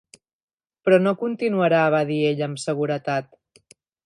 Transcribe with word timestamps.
Però 0.87 0.97
no 1.01 1.13
continuarà, 1.19 1.83
va 1.97 2.01
dir 2.13 2.19
ella 2.31 2.49
amb 2.49 2.63
seguretat. 2.67 3.31